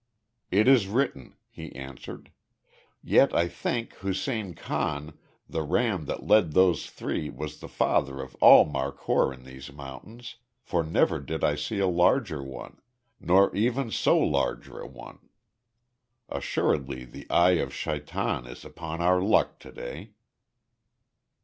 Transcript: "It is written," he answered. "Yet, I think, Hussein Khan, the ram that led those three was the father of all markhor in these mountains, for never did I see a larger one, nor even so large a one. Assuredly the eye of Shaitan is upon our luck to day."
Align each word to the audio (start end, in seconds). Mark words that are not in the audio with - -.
"It 0.49 0.67
is 0.67 0.87
written," 0.87 1.35
he 1.47 1.75
answered. 1.75 2.31
"Yet, 3.03 3.35
I 3.35 3.47
think, 3.47 3.93
Hussein 3.97 4.55
Khan, 4.55 5.15
the 5.47 5.61
ram 5.61 6.05
that 6.05 6.25
led 6.25 6.53
those 6.53 6.89
three 6.89 7.29
was 7.29 7.59
the 7.59 7.67
father 7.67 8.19
of 8.19 8.33
all 8.41 8.65
markhor 8.65 9.31
in 9.31 9.43
these 9.43 9.71
mountains, 9.71 10.37
for 10.63 10.83
never 10.83 11.19
did 11.19 11.43
I 11.43 11.53
see 11.53 11.77
a 11.77 11.85
larger 11.87 12.41
one, 12.41 12.81
nor 13.19 13.55
even 13.55 13.91
so 13.91 14.17
large 14.17 14.67
a 14.69 14.87
one. 14.87 15.29
Assuredly 16.29 17.05
the 17.05 17.29
eye 17.29 17.59
of 17.61 17.71
Shaitan 17.71 18.47
is 18.47 18.65
upon 18.65 19.01
our 19.01 19.21
luck 19.21 19.59
to 19.59 19.71
day." 19.71 20.13